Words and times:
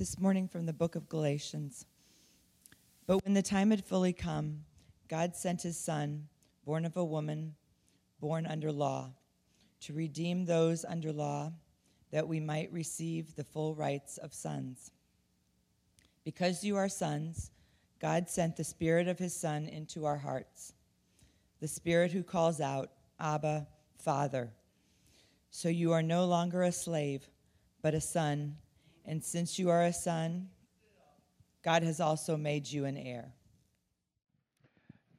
This 0.00 0.18
morning 0.18 0.48
from 0.48 0.64
the 0.64 0.72
book 0.72 0.96
of 0.96 1.10
Galatians. 1.10 1.84
But 3.06 3.22
when 3.22 3.34
the 3.34 3.42
time 3.42 3.70
had 3.70 3.84
fully 3.84 4.14
come, 4.14 4.64
God 5.08 5.36
sent 5.36 5.60
his 5.60 5.78
Son, 5.78 6.26
born 6.64 6.86
of 6.86 6.96
a 6.96 7.04
woman, 7.04 7.54
born 8.18 8.46
under 8.46 8.72
law, 8.72 9.10
to 9.82 9.92
redeem 9.92 10.46
those 10.46 10.86
under 10.86 11.12
law, 11.12 11.52
that 12.12 12.26
we 12.26 12.40
might 12.40 12.72
receive 12.72 13.34
the 13.34 13.44
full 13.44 13.74
rights 13.74 14.16
of 14.16 14.32
sons. 14.32 14.90
Because 16.24 16.64
you 16.64 16.78
are 16.78 16.88
sons, 16.88 17.50
God 18.00 18.30
sent 18.30 18.56
the 18.56 18.64
Spirit 18.64 19.06
of 19.06 19.18
his 19.18 19.36
Son 19.36 19.68
into 19.68 20.06
our 20.06 20.16
hearts, 20.16 20.72
the 21.60 21.68
Spirit 21.68 22.10
who 22.10 22.22
calls 22.22 22.58
out, 22.58 22.90
Abba, 23.20 23.66
Father. 23.98 24.54
So 25.50 25.68
you 25.68 25.92
are 25.92 26.02
no 26.02 26.24
longer 26.24 26.62
a 26.62 26.72
slave, 26.72 27.28
but 27.82 27.92
a 27.92 28.00
son, 28.00 28.56
and 29.10 29.24
since 29.24 29.58
you 29.58 29.70
are 29.70 29.82
a 29.82 29.92
son, 29.92 30.46
God 31.64 31.82
has 31.82 31.98
also 31.98 32.36
made 32.36 32.70
you 32.70 32.84
an 32.84 32.96
heir. 32.96 33.32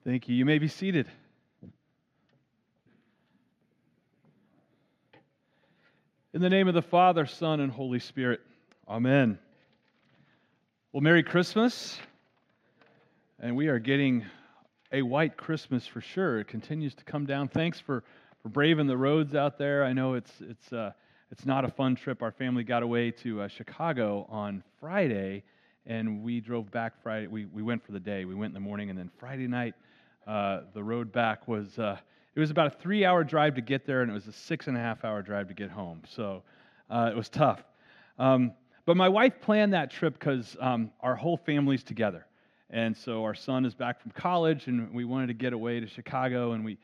Thank 0.05 0.29
you. 0.29 0.35
You 0.35 0.45
may 0.45 0.59
be 0.59 0.69
seated. 0.69 1.07
In 6.33 6.39
the 6.39 6.49
name 6.49 6.69
of 6.69 6.73
the 6.73 6.81
Father, 6.81 7.25
Son, 7.25 7.59
and 7.59 7.69
Holy 7.69 7.99
Spirit. 7.99 8.39
Amen. 8.87 9.37
Well, 10.93 11.01
Merry 11.01 11.21
Christmas. 11.21 11.99
And 13.41 13.57
we 13.57 13.67
are 13.67 13.79
getting 13.79 14.23
a 14.93 15.01
white 15.01 15.35
Christmas 15.35 15.85
for 15.85 15.99
sure. 15.99 16.39
It 16.39 16.47
continues 16.47 16.95
to 16.95 17.03
come 17.03 17.25
down. 17.25 17.49
Thanks 17.49 17.81
for, 17.81 18.05
for 18.41 18.47
braving 18.47 18.87
the 18.87 18.95
roads 18.95 19.35
out 19.35 19.57
there. 19.57 19.83
I 19.83 19.91
know 19.91 20.13
it's, 20.13 20.31
it's, 20.39 20.71
uh, 20.71 20.93
it's 21.31 21.45
not 21.45 21.63
a 21.63 21.69
fun 21.69 21.95
trip. 21.95 22.21
Our 22.21 22.31
family 22.31 22.63
got 22.65 22.83
away 22.83 23.09
to 23.11 23.43
uh, 23.43 23.47
Chicago 23.47 24.27
on 24.29 24.63
Friday, 24.81 25.43
and 25.85 26.21
we 26.21 26.41
drove 26.41 26.69
back 26.71 27.01
Friday. 27.01 27.27
We, 27.27 27.45
we 27.45 27.63
went 27.63 27.85
for 27.85 27.93
the 27.93 28.01
day. 28.01 28.25
We 28.25 28.35
went 28.35 28.49
in 28.51 28.53
the 28.53 28.59
morning, 28.59 28.89
and 28.89 28.99
then 28.99 29.09
Friday 29.17 29.47
night, 29.47 29.73
uh, 30.27 30.61
the 30.73 30.83
road 30.83 31.11
back 31.13 31.47
was 31.47 31.79
uh, 31.79 31.97
it 32.35 32.39
was 32.39 32.51
about 32.51 32.67
a 32.67 32.77
three-hour 32.81 33.23
drive 33.23 33.55
to 33.55 33.61
get 33.61 33.85
there, 33.85 34.01
and 34.01 34.11
it 34.11 34.13
was 34.13 34.27
a 34.27 34.33
six 34.33 34.67
and 34.67 34.75
a 34.75 34.79
half 34.81 35.05
hour 35.05 35.21
drive 35.21 35.47
to 35.47 35.53
get 35.53 35.69
home. 35.69 36.01
So 36.05 36.43
uh, 36.89 37.09
it 37.11 37.15
was 37.15 37.29
tough. 37.29 37.63
Um, 38.19 38.51
but 38.85 38.97
my 38.97 39.07
wife 39.07 39.33
planned 39.41 39.73
that 39.73 39.89
trip 39.89 40.19
because 40.19 40.57
um, 40.59 40.91
our 40.99 41.15
whole 41.15 41.37
family's 41.37 41.83
together, 41.83 42.25
and 42.69 42.95
so 42.95 43.23
our 43.23 43.35
son 43.35 43.63
is 43.63 43.73
back 43.73 44.01
from 44.01 44.11
college, 44.11 44.67
and 44.67 44.93
we 44.93 45.05
wanted 45.05 45.27
to 45.27 45.33
get 45.33 45.53
away 45.53 45.79
to 45.79 45.87
Chicago, 45.87 46.51
and 46.51 46.65
we 46.65 46.77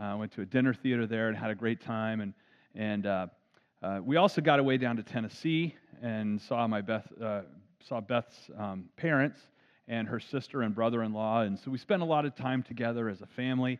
uh, 0.00 0.16
went 0.18 0.32
to 0.32 0.40
a 0.40 0.46
dinner 0.46 0.74
theater 0.74 1.06
there 1.06 1.28
and 1.28 1.36
had 1.36 1.50
a 1.50 1.54
great 1.54 1.80
time, 1.80 2.20
and 2.20 2.34
and 2.74 3.06
uh, 3.06 3.26
uh, 3.82 4.00
we 4.02 4.16
also 4.16 4.40
got 4.40 4.58
away 4.58 4.76
down 4.76 4.96
to 4.96 5.02
Tennessee 5.02 5.74
and 6.02 6.40
saw 6.40 6.66
my 6.66 6.80
Beth 6.80 7.06
uh, 7.20 7.42
saw 7.86 8.00
Beth's 8.00 8.50
um, 8.56 8.84
parents 8.96 9.40
and 9.88 10.06
her 10.06 10.20
sister 10.20 10.62
and 10.62 10.74
brother-in-law, 10.74 11.42
and 11.42 11.58
so 11.58 11.70
we 11.70 11.78
spent 11.78 12.02
a 12.02 12.04
lot 12.04 12.24
of 12.24 12.34
time 12.36 12.62
together 12.62 13.08
as 13.08 13.20
a 13.22 13.26
family. 13.26 13.78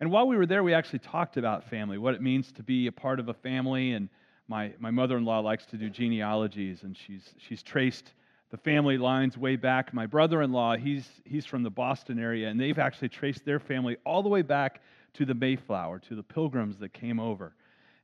And 0.00 0.10
while 0.10 0.26
we 0.26 0.36
were 0.36 0.46
there, 0.46 0.64
we 0.64 0.74
actually 0.74 0.98
talked 0.98 1.36
about 1.36 1.64
family, 1.70 1.98
what 1.98 2.14
it 2.14 2.22
means 2.22 2.52
to 2.52 2.62
be 2.62 2.88
a 2.88 2.92
part 2.92 3.20
of 3.20 3.28
a 3.28 3.34
family. 3.34 3.92
And 3.92 4.08
my, 4.48 4.72
my 4.78 4.90
mother-in-law 4.90 5.40
likes 5.40 5.66
to 5.66 5.76
do 5.76 5.88
genealogies, 5.88 6.82
and 6.82 6.96
she's 6.96 7.34
she's 7.38 7.62
traced 7.62 8.12
the 8.50 8.56
family 8.56 8.98
lines 8.98 9.38
way 9.38 9.56
back. 9.56 9.94
My 9.94 10.06
brother-in-law, 10.06 10.76
he's 10.76 11.08
he's 11.24 11.46
from 11.46 11.62
the 11.62 11.70
Boston 11.70 12.18
area, 12.18 12.48
and 12.48 12.60
they've 12.60 12.78
actually 12.78 13.08
traced 13.08 13.44
their 13.44 13.60
family 13.60 13.96
all 14.04 14.22
the 14.22 14.28
way 14.28 14.42
back 14.42 14.82
to 15.14 15.24
the 15.24 15.34
Mayflower, 15.34 16.00
to 16.00 16.14
the 16.14 16.22
Pilgrims 16.22 16.78
that 16.78 16.92
came 16.92 17.20
over. 17.20 17.54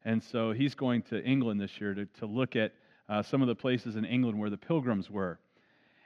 And 0.05 0.23
so 0.23 0.53
he's 0.53 0.75
going 0.75 1.03
to 1.03 1.23
England 1.23 1.61
this 1.61 1.81
year 1.81 1.95
to, 1.95 2.06
to 2.06 2.27
look 2.27 2.56
at 2.56 2.73
uh, 3.09 3.23
some 3.23 3.43
of 3.43 3.48
the 3.48 3.55
places 3.55 3.97
in 3.97 4.05
England 4.05 4.39
where 4.39 4.51
the 4.51 4.56
pilgrims 4.56 5.11
were. 5.11 5.39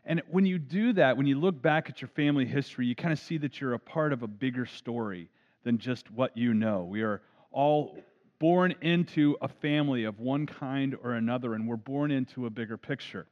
And 0.04 0.22
when 0.28 0.44
you 0.44 0.58
do 0.58 0.92
that, 0.94 1.16
when 1.16 1.26
you 1.26 1.38
look 1.38 1.62
back 1.62 1.88
at 1.88 2.00
your 2.00 2.08
family 2.08 2.44
history, 2.44 2.86
you 2.86 2.94
kind 2.94 3.12
of 3.12 3.18
see 3.18 3.38
that 3.38 3.60
you're 3.60 3.74
a 3.74 3.78
part 3.78 4.12
of 4.12 4.22
a 4.22 4.26
bigger 4.26 4.66
story 4.66 5.30
than 5.62 5.78
just 5.78 6.10
what 6.10 6.36
you 6.36 6.52
know. 6.52 6.84
We 6.84 7.02
are 7.02 7.22
all 7.52 7.96
born 8.38 8.74
into 8.82 9.36
a 9.40 9.48
family 9.48 10.04
of 10.04 10.18
one 10.20 10.46
kind 10.46 10.96
or 11.02 11.12
another, 11.12 11.54
and 11.54 11.66
we're 11.66 11.76
born 11.76 12.10
into 12.10 12.46
a 12.46 12.50
bigger 12.50 12.76
picture. 12.76 13.26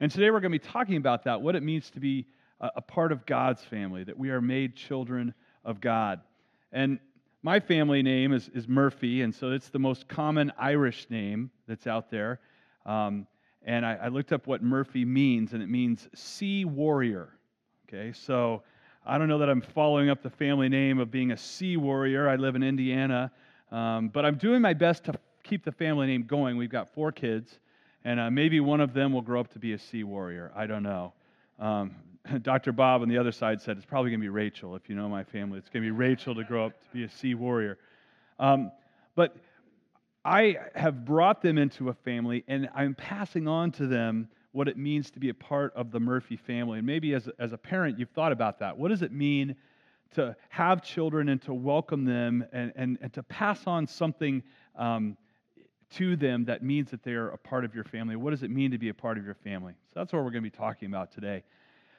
And 0.00 0.10
today 0.10 0.30
we're 0.30 0.40
going 0.40 0.52
to 0.52 0.58
be 0.58 0.64
talking 0.64 0.96
about 0.96 1.24
that, 1.24 1.40
what 1.40 1.56
it 1.56 1.62
means 1.62 1.90
to 1.90 2.00
be 2.00 2.26
a, 2.60 2.70
a 2.76 2.80
part 2.80 3.10
of 3.10 3.26
God's 3.26 3.62
family, 3.64 4.04
that 4.04 4.18
we 4.18 4.30
are 4.30 4.40
made 4.40 4.76
children 4.76 5.34
of 5.64 5.80
God. 5.80 6.20
And 6.72 6.98
my 7.44 7.60
family 7.60 8.02
name 8.02 8.32
is, 8.32 8.48
is 8.54 8.66
Murphy, 8.66 9.20
and 9.20 9.32
so 9.32 9.50
it's 9.52 9.68
the 9.68 9.78
most 9.78 10.08
common 10.08 10.50
Irish 10.58 11.06
name 11.10 11.50
that's 11.68 11.86
out 11.86 12.10
there. 12.10 12.40
Um, 12.86 13.26
and 13.66 13.84
I, 13.84 13.98
I, 14.04 14.08
looked 14.08 14.32
up 14.32 14.46
what 14.46 14.62
Murphy 14.62 15.04
means, 15.04 15.52
and 15.52 15.62
it 15.62 15.68
means 15.68 16.08
sea 16.14 16.64
warrior. 16.64 17.28
Okay, 17.86 18.12
so 18.12 18.62
I 19.04 19.18
don't 19.18 19.28
know 19.28 19.36
that 19.36 19.50
I'm 19.50 19.60
following 19.60 20.08
up 20.08 20.22
the 20.22 20.30
family 20.30 20.70
name 20.70 20.98
of 20.98 21.10
being 21.10 21.32
a 21.32 21.36
sea 21.36 21.76
warrior. 21.76 22.30
I 22.30 22.36
live 22.36 22.56
in 22.56 22.62
Indiana, 22.62 23.30
um, 23.70 24.08
but 24.08 24.24
I'm 24.24 24.36
doing 24.36 24.62
my 24.62 24.72
best 24.72 25.04
to 25.04 25.12
keep 25.42 25.66
the 25.66 25.72
family 25.72 26.06
name 26.06 26.22
going. 26.22 26.56
We've 26.56 26.70
got 26.70 26.94
four 26.94 27.12
kids, 27.12 27.58
and 28.06 28.18
uh, 28.18 28.30
maybe 28.30 28.60
one 28.60 28.80
of 28.80 28.94
them 28.94 29.12
will 29.12 29.22
grow 29.22 29.40
up 29.40 29.52
to 29.52 29.58
be 29.58 29.74
a 29.74 29.78
sea 29.78 30.02
warrior. 30.02 30.50
I 30.56 30.66
don't 30.66 30.82
know. 30.82 31.12
Um, 31.58 31.94
Dr. 32.42 32.72
Bob 32.72 33.02
on 33.02 33.08
the 33.08 33.18
other 33.18 33.32
side 33.32 33.60
said 33.60 33.76
it's 33.76 33.86
probably 33.86 34.10
going 34.10 34.20
to 34.20 34.24
be 34.24 34.30
Rachel. 34.30 34.76
If 34.76 34.88
you 34.88 34.94
know 34.94 35.08
my 35.08 35.24
family, 35.24 35.58
it's 35.58 35.68
going 35.68 35.82
to 35.82 35.86
be 35.86 35.96
Rachel 35.96 36.34
to 36.34 36.44
grow 36.44 36.66
up 36.66 36.80
to 36.80 36.88
be 36.92 37.04
a 37.04 37.08
sea 37.08 37.34
warrior. 37.34 37.78
Um, 38.38 38.72
but 39.14 39.36
I 40.24 40.56
have 40.74 41.04
brought 41.04 41.42
them 41.42 41.58
into 41.58 41.90
a 41.90 41.94
family, 41.94 42.44
and 42.48 42.68
I'm 42.74 42.94
passing 42.94 43.46
on 43.46 43.72
to 43.72 43.86
them 43.86 44.28
what 44.52 44.68
it 44.68 44.78
means 44.78 45.10
to 45.10 45.20
be 45.20 45.28
a 45.28 45.34
part 45.34 45.74
of 45.74 45.90
the 45.90 46.00
Murphy 46.00 46.36
family. 46.36 46.78
And 46.78 46.86
maybe 46.86 47.12
as 47.14 47.28
as 47.38 47.52
a 47.52 47.58
parent, 47.58 47.98
you've 47.98 48.10
thought 48.10 48.32
about 48.32 48.58
that. 48.60 48.78
What 48.78 48.88
does 48.88 49.02
it 49.02 49.12
mean 49.12 49.56
to 50.14 50.34
have 50.48 50.82
children 50.82 51.28
and 51.28 51.42
to 51.42 51.52
welcome 51.52 52.04
them 52.04 52.44
and, 52.52 52.72
and, 52.76 52.98
and 53.02 53.12
to 53.12 53.22
pass 53.24 53.66
on 53.66 53.86
something 53.86 54.42
um, 54.76 55.16
to 55.96 56.16
them 56.16 56.44
that 56.44 56.62
means 56.62 56.90
that 56.92 57.02
they're 57.02 57.28
a 57.28 57.38
part 57.38 57.64
of 57.64 57.74
your 57.74 57.84
family? 57.84 58.16
What 58.16 58.30
does 58.30 58.44
it 58.44 58.50
mean 58.50 58.70
to 58.70 58.78
be 58.78 58.88
a 58.88 58.94
part 58.94 59.18
of 59.18 59.24
your 59.24 59.34
family? 59.34 59.74
So 59.92 60.00
that's 60.00 60.12
what 60.12 60.24
we're 60.24 60.30
going 60.30 60.44
to 60.44 60.50
be 60.50 60.56
talking 60.56 60.88
about 60.88 61.12
today. 61.12 61.42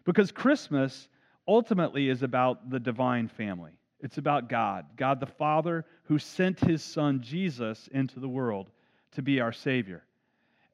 Because 0.06 0.32
Christmas 0.32 1.10
ultimately 1.48 2.10
is 2.10 2.24
about 2.24 2.70
the 2.70 2.80
divine 2.80 3.28
family. 3.28 3.72
It's 4.00 4.18
about 4.18 4.50
God, 4.50 4.86
God 4.98 5.20
the 5.20 5.26
Father 5.26 5.86
who 6.04 6.20
sent 6.20 6.60
his 6.60 6.84
son 6.84 7.22
Jesus 7.22 7.90
into 7.92 8.20
the 8.20 8.30
world 8.30 8.70
to 9.14 9.22
be 9.22 9.40
our 9.40 9.52
Savior. 9.52 10.04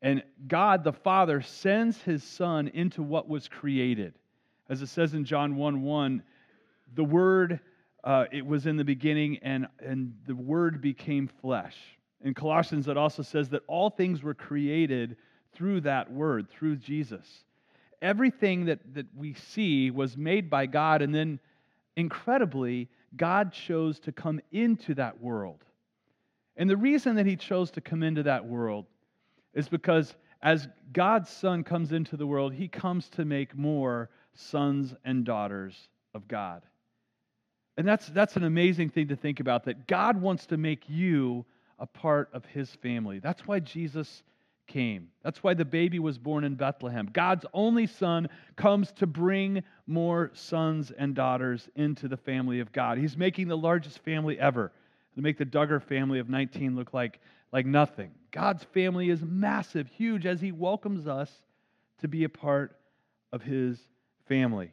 And 0.02 0.24
God 0.48 0.84
the 0.84 0.94
Father 0.94 1.42
sends 1.42 2.02
his 2.02 2.24
son 2.24 2.68
into 2.70 3.04
what 3.04 3.30
was 3.30 3.48
created. 3.48 4.16
As 4.70 4.82
it 4.82 4.88
says 4.88 5.14
in 5.14 5.24
John 5.24 5.56
1 5.56 5.82
1, 5.82 6.24
the 6.96 7.04
Word, 7.04 7.60
uh, 8.04 8.26
it 8.32 8.46
was 8.46 8.66
in 8.66 8.76
the 8.76 8.84
beginning, 8.84 9.38
and, 9.44 9.68
and 9.80 10.14
the 10.26 10.36
Word 10.36 10.82
became 10.82 11.30
flesh. 11.42 11.78
In 12.24 12.34
Colossians, 12.34 12.88
it 12.88 12.98
also 12.98 13.22
says 13.22 13.50
that 13.50 13.64
all 13.68 13.90
things 13.90 14.24
were 14.24 14.34
created 14.34 15.16
through 15.54 15.82
that 15.82 16.12
Word, 16.12 16.50
through 16.50 16.78
Jesus 16.78 17.46
everything 18.02 18.66
that, 18.66 18.80
that 18.94 19.08
we 19.16 19.34
see 19.34 19.92
was 19.92 20.18
made 20.18 20.50
by 20.50 20.66
God, 20.66 21.02
and 21.02 21.14
then 21.14 21.40
incredibly, 21.96 22.90
God 23.16 23.52
chose 23.52 24.00
to 24.02 24.12
come 24.12 24.40
into 24.52 24.96
that 24.96 25.22
world. 25.22 25.64
And 26.58 26.70
the 26.70 26.78
reason 26.78 27.16
that 27.16 27.26
He 27.26 27.36
chose 27.36 27.72
to 27.72 27.82
come 27.82 28.04
into 28.04 28.24
that 28.24 28.46
world 28.46 28.86
is 29.54 29.68
because 29.68 30.16
as 30.42 30.68
God's 30.94 31.30
Son 31.30 31.64
comes 31.64 31.92
into 31.92 32.18
the 32.18 32.28
world, 32.28 32.54
He 32.54 32.68
comes 32.68 33.10
to 33.10 33.26
make 33.26 33.56
more 33.56 34.10
sons 34.34 34.94
and 35.06 35.24
daughters 35.24 35.90
of 36.14 36.28
God. 36.28 36.64
And 37.78 37.88
that's, 37.88 38.08
that's 38.08 38.36
an 38.36 38.44
amazing 38.44 38.90
thing 38.90 39.08
to 39.10 39.16
think 39.16 39.40
about 39.40 39.66
that 39.66 39.88
God 39.88 40.22
wants 40.22 40.46
to 40.48 40.58
make 40.58 40.84
you 40.88 41.46
a 41.80 41.86
part 41.86 42.30
of 42.34 42.46
His 42.46 42.70
family. 42.76 43.20
That's 43.20 43.48
why 43.48 43.60
Jesus 43.60 44.24
came. 44.68 45.10
That's 45.24 45.44
why 45.44 45.54
the 45.54 45.66
baby 45.66 46.00
was 46.00 46.18
born 46.18 46.44
in 46.44 46.56
Bethlehem. 46.56 47.10
God's 47.12 47.46
only 47.54 47.88
son 47.88 48.30
comes 48.56 48.92
to 48.94 49.08
bring 49.08 49.64
more 49.88 50.32
sons 50.34 50.92
and 50.92 51.14
daughters 51.14 51.70
into 51.76 52.08
the 52.08 52.18
family 52.18 52.60
of 52.60 52.72
God. 52.72 52.98
He's 52.98 53.18
making 53.18 53.48
the 53.48 53.58
largest 53.58 54.00
family 54.00 54.40
ever 54.40 54.72
to 55.16 55.22
make 55.22 55.38
the 55.38 55.46
Duggar 55.46 55.82
family 55.82 56.20
of 56.20 56.30
19 56.30 56.76
look 56.76 56.94
like, 56.94 57.20
like 57.52 57.66
nothing. 57.66 58.12
God's 58.32 58.64
family 58.64 59.10
is 59.10 59.22
massive, 59.24 59.88
huge, 59.88 60.26
as 60.26 60.40
He 60.40 60.52
welcomes 60.52 61.08
us 61.08 61.32
to 62.00 62.08
be 62.08 62.24
a 62.24 62.30
part 62.30 62.78
of 63.34 63.42
His 63.42 63.78
family. 64.28 64.72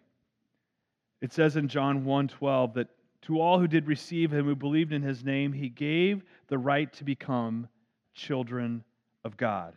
It 1.20 1.32
says 1.32 1.56
in 1.56 1.68
John 1.68 2.04
1:12 2.04 2.74
that 2.74 2.88
to 3.22 3.40
all 3.40 3.58
who 3.58 3.66
did 3.66 3.88
receive 3.88 4.32
him 4.32 4.46
who 4.46 4.54
believed 4.54 4.92
in 4.92 5.02
his 5.02 5.24
name 5.24 5.52
he 5.52 5.68
gave 5.68 6.22
the 6.46 6.58
right 6.58 6.92
to 6.94 7.04
become 7.04 7.68
children 8.14 8.84
of 9.28 9.36
God 9.36 9.76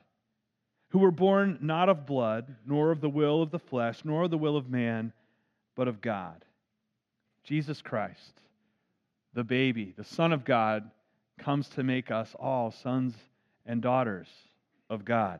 who 0.92 1.00
were 1.00 1.12
born 1.12 1.58
not 1.62 1.88
of 1.88 2.06
blood, 2.06 2.54
nor 2.66 2.92
of 2.92 3.00
the 3.00 3.10
will 3.10 3.42
of 3.42 3.50
the 3.50 3.60
flesh, 3.60 4.02
nor 4.04 4.24
of 4.24 4.32
the 4.32 4.38
will 4.38 4.58
of 4.58 4.70
man, 4.70 5.14
but 5.76 5.88
of 5.88 6.02
God. 6.02 6.44
Jesus 7.46 7.82
Christ, 7.82 8.42
the 9.34 9.44
baby, 9.44 9.94
the 9.96 10.04
Son 10.04 10.34
of 10.34 10.44
God, 10.44 10.92
comes 11.40 11.70
to 11.70 11.84
make 11.84 12.12
us 12.12 12.36
all 12.38 12.72
sons 12.72 13.16
and 13.66 13.82
daughters 13.82 14.28
of 14.90 15.06
God. 15.06 15.40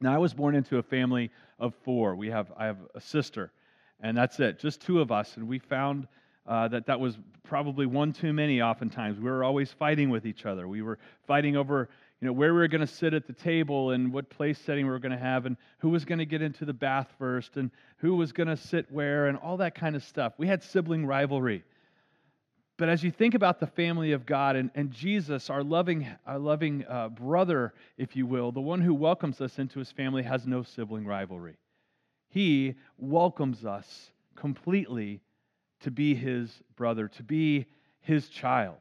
Now, 0.00 0.14
I 0.14 0.18
was 0.18 0.32
born 0.32 0.54
into 0.54 0.78
a 0.78 0.82
family 0.82 1.30
of 1.58 1.74
four. 1.82 2.14
We 2.14 2.28
have, 2.28 2.52
I 2.56 2.66
have 2.66 2.78
a 2.94 3.00
sister, 3.00 3.50
and 4.00 4.16
that's 4.16 4.38
it, 4.38 4.60
just 4.60 4.80
two 4.80 5.00
of 5.00 5.10
us. 5.10 5.36
And 5.36 5.48
we 5.48 5.58
found 5.58 6.06
uh, 6.46 6.68
that 6.68 6.86
that 6.86 6.98
was 6.98 7.18
probably 7.42 7.86
one 7.86 8.12
too 8.12 8.32
many 8.32 8.60
oftentimes. 8.60 9.18
We 9.18 9.30
were 9.30 9.44
always 9.44 9.72
fighting 9.72 10.10
with 10.10 10.26
each 10.26 10.46
other. 10.46 10.68
We 10.68 10.82
were 10.82 10.98
fighting 11.26 11.56
over 11.56 11.88
you 12.20 12.26
know, 12.26 12.32
where 12.32 12.54
we 12.54 12.60
were 12.60 12.68
going 12.68 12.80
to 12.80 12.86
sit 12.86 13.12
at 13.12 13.26
the 13.26 13.32
table 13.32 13.90
and 13.90 14.12
what 14.12 14.30
place 14.30 14.58
setting 14.58 14.86
we 14.86 14.90
were 14.90 14.98
going 14.98 15.12
to 15.12 15.18
have 15.18 15.44
and 15.44 15.56
who 15.78 15.90
was 15.90 16.04
going 16.04 16.18
to 16.18 16.24
get 16.24 16.40
into 16.40 16.64
the 16.64 16.72
bath 16.72 17.08
first 17.18 17.56
and 17.56 17.70
who 17.98 18.16
was 18.16 18.32
going 18.32 18.48
to 18.48 18.56
sit 18.56 18.90
where 18.90 19.26
and 19.26 19.36
all 19.38 19.58
that 19.58 19.74
kind 19.74 19.94
of 19.94 20.02
stuff. 20.02 20.32
We 20.38 20.46
had 20.46 20.62
sibling 20.62 21.04
rivalry. 21.04 21.62
But 22.78 22.88
as 22.88 23.02
you 23.02 23.10
think 23.10 23.34
about 23.34 23.60
the 23.60 23.66
family 23.66 24.12
of 24.12 24.26
God 24.26 24.56
and, 24.56 24.70
and 24.74 24.90
Jesus, 24.90 25.50
our 25.50 25.62
loving, 25.62 26.06
our 26.26 26.38
loving 26.38 26.84
uh, 26.88 27.08
brother, 27.08 27.74
if 27.96 28.16
you 28.16 28.26
will, 28.26 28.50
the 28.50 28.60
one 28.60 28.80
who 28.80 28.94
welcomes 28.94 29.40
us 29.40 29.58
into 29.58 29.78
his 29.78 29.90
family 29.92 30.22
has 30.22 30.46
no 30.46 30.62
sibling 30.62 31.06
rivalry. 31.06 31.56
He 32.28 32.74
welcomes 32.98 33.64
us 33.64 34.10
completely 34.34 35.20
to 35.80 35.90
be 35.90 36.14
his 36.14 36.62
brother, 36.76 37.08
to 37.08 37.22
be 37.22 37.66
his 38.00 38.28
child. 38.28 38.76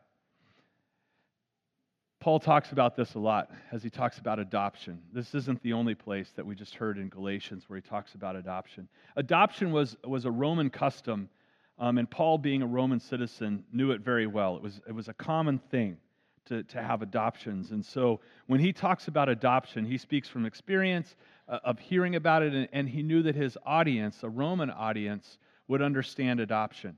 Paul 2.19 2.39
talks 2.39 2.71
about 2.71 2.95
this 2.95 3.13
a 3.13 3.19
lot 3.19 3.51
as 3.71 3.83
he 3.83 3.89
talks 3.89 4.18
about 4.18 4.39
adoption. 4.39 5.00
This 5.13 5.36
isn't 5.36 5.62
the 5.62 5.74
only 5.74 5.94
place 5.94 6.31
that 6.36 6.45
we 6.45 6.56
just 6.56 6.74
heard 6.74 6.97
in 6.97 7.07
Galatians 7.09 7.65
where 7.68 7.77
he 7.77 7.88
talks 7.88 8.15
about 8.15 8.36
adoption. 8.36 8.88
Adoption 9.15 9.71
was, 9.71 9.95
was 10.03 10.25
a 10.25 10.31
Roman 10.31 10.71
custom, 10.71 11.30
um, 11.77 12.00
and 12.00 12.09
Paul, 12.09 12.39
being 12.39 12.63
a 12.63 12.65
Roman 12.65 13.00
citizen, 13.00 13.63
knew 13.71 13.91
it 13.91 14.01
very 14.01 14.25
well. 14.25 14.56
It 14.56 14.63
was, 14.63 14.81
it 14.88 14.94
was 14.94 15.07
a 15.07 15.13
common 15.13 15.59
thing 15.59 15.98
to, 16.45 16.63
to 16.63 16.81
have 16.81 17.01
adoptions. 17.01 17.71
And 17.71 17.86
so 17.86 18.21
when 18.48 18.59
he 18.59 18.71
talks 18.74 19.07
about 19.07 19.30
adoption, 19.30 19.86
he 19.86 19.98
speaks 19.98 20.27
from 20.27 20.45
experience 20.45 21.15
uh, 21.48 21.59
of 21.63 21.77
hearing 21.77 22.15
about 22.15 22.41
it, 22.41 22.53
and, 22.53 22.68
and 22.71 22.89
he 22.89 23.03
knew 23.03 23.21
that 23.24 23.36
his 23.36 23.57
audience, 23.65 24.24
a 24.24 24.30
Roman 24.30 24.71
audience, 24.71 25.38
would 25.67 25.81
understand 25.81 26.39
adoption. 26.39 26.97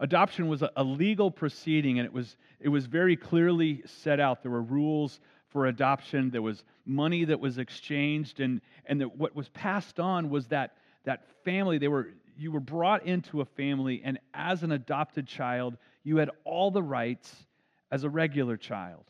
Adoption 0.00 0.48
was 0.48 0.62
a, 0.62 0.82
legal 0.82 1.30
proceeding, 1.30 1.98
and 1.98 2.06
it 2.06 2.12
was, 2.12 2.36
it 2.58 2.68
was 2.68 2.86
very 2.86 3.16
clearly 3.16 3.82
set 3.86 4.18
out. 4.18 4.42
There 4.42 4.50
were 4.50 4.62
rules 4.62 5.20
for 5.46 5.66
adoption, 5.66 6.30
there 6.30 6.42
was 6.42 6.64
money 6.86 7.24
that 7.26 7.38
was 7.38 7.58
exchanged, 7.58 8.40
and, 8.40 8.60
and 8.86 9.02
what 9.16 9.36
was 9.36 9.48
passed 9.50 10.00
on 10.00 10.30
was 10.30 10.46
that, 10.48 10.76
that 11.04 11.24
family. 11.44 11.78
They 11.78 11.88
were, 11.88 12.08
you 12.36 12.50
were 12.50 12.58
brought 12.58 13.06
into 13.06 13.42
a 13.42 13.44
family, 13.44 14.00
and 14.02 14.18
as 14.34 14.62
an 14.62 14.72
adopted 14.72 15.26
child, 15.26 15.76
you 16.02 16.16
had 16.16 16.30
all 16.44 16.70
the 16.70 16.82
rights 16.82 17.46
as 17.90 18.02
a 18.02 18.10
regular 18.10 18.56
child. 18.56 19.04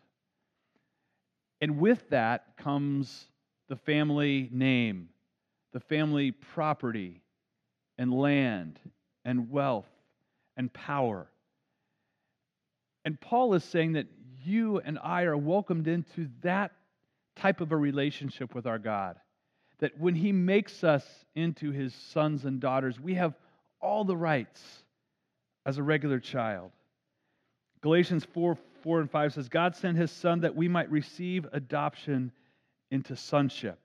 And 1.62 1.78
with 1.78 2.10
that 2.10 2.56
comes 2.56 3.28
the 3.68 3.76
family 3.76 4.50
name, 4.52 5.08
the 5.72 5.80
family 5.80 6.32
property, 6.32 7.21
and 7.98 8.12
land, 8.12 8.78
and 9.24 9.50
wealth, 9.50 9.88
and 10.56 10.72
power. 10.72 11.28
And 13.04 13.20
Paul 13.20 13.54
is 13.54 13.64
saying 13.64 13.92
that 13.92 14.06
you 14.44 14.78
and 14.78 14.98
I 15.02 15.22
are 15.22 15.36
welcomed 15.36 15.88
into 15.88 16.28
that 16.42 16.72
type 17.36 17.60
of 17.60 17.72
a 17.72 17.76
relationship 17.76 18.54
with 18.54 18.66
our 18.66 18.78
God. 18.78 19.16
That 19.78 19.98
when 19.98 20.14
He 20.14 20.32
makes 20.32 20.84
us 20.84 21.04
into 21.34 21.70
His 21.70 21.94
sons 21.94 22.44
and 22.44 22.60
daughters, 22.60 23.00
we 23.00 23.14
have 23.14 23.34
all 23.80 24.04
the 24.04 24.16
rights 24.16 24.62
as 25.66 25.78
a 25.78 25.82
regular 25.82 26.20
child. 26.20 26.70
Galatians 27.80 28.24
4 28.32 28.56
4 28.82 29.00
and 29.00 29.10
5 29.10 29.34
says, 29.34 29.48
God 29.48 29.76
sent 29.76 29.96
His 29.96 30.10
Son 30.10 30.40
that 30.40 30.56
we 30.56 30.66
might 30.66 30.90
receive 30.90 31.46
adoption 31.52 32.32
into 32.90 33.14
sonship. 33.14 33.78